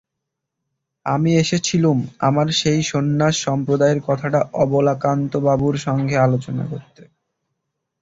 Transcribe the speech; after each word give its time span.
আমি 1.05 1.31
এসেছিলুম 1.35 1.97
আমার 2.19 2.47
সেই 2.59 2.81
সন্ন্যাস-সম্প্রদায়ের 2.91 3.99
কথাটা 4.07 4.39
অবলাকান্তবাবুর 4.63 5.75
সঙ্গে 5.79 6.15
আলোচনা 6.17 6.63
করতে। 6.71 7.01